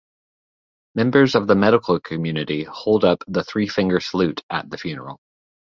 [0.95, 5.19] Members of the medical community hold up the three finger salute at the funeral.